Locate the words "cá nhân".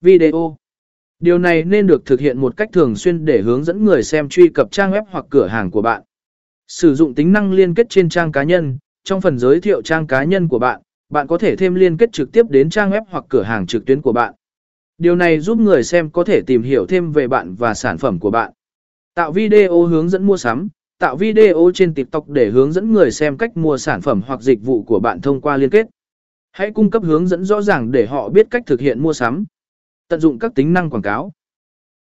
8.32-8.78, 10.06-10.48